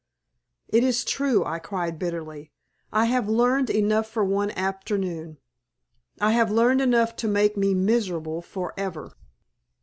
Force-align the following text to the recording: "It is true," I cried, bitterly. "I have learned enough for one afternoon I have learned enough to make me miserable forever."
"It 0.67 0.83
is 0.83 1.05
true," 1.05 1.45
I 1.45 1.59
cried, 1.59 1.99
bitterly. 1.99 2.51
"I 2.91 3.05
have 3.05 3.29
learned 3.29 3.69
enough 3.69 4.07
for 4.07 4.25
one 4.25 4.49
afternoon 4.49 5.37
I 6.19 6.31
have 6.31 6.49
learned 6.49 6.81
enough 6.81 7.15
to 7.17 7.27
make 7.27 7.55
me 7.55 7.75
miserable 7.75 8.41
forever." 8.41 9.11